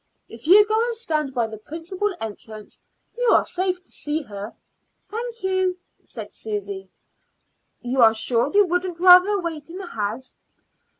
"If 0.27 0.47
you 0.47 0.65
go 0.65 0.83
and 0.87 0.97
stand 0.97 1.35
by 1.35 1.45
the 1.45 1.59
principal 1.59 2.11
entrance, 2.19 2.81
you 3.15 3.29
are 3.29 3.45
safe 3.45 3.83
to 3.83 3.91
see 3.91 4.23
her." 4.23 4.55
"Thank 5.05 5.43
you," 5.43 5.77
said 6.03 6.33
Susy. 6.33 6.89
"You 7.81 8.01
are 8.01 8.15
sure 8.15 8.49
you 8.51 8.65
wouldn't 8.65 8.99
rather 8.99 9.39
wait 9.39 9.69
in 9.69 9.77
the 9.77 9.85
house?" 9.85 10.37